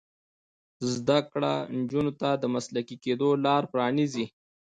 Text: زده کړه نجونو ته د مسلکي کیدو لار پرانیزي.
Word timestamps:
زده 0.93 1.19
کړه 1.31 1.53
نجونو 1.77 2.11
ته 2.21 2.29
د 2.41 2.43
مسلکي 2.55 2.95
کیدو 3.03 3.29
لار 3.45 3.63
پرانیزي. 3.71 4.25